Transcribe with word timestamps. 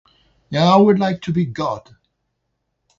Yeah, 0.49 0.63
I 0.73 0.77
would 0.77 0.97
like 0.97 1.21
to 1.21 1.31
be 1.31 1.45
God. 1.45 1.95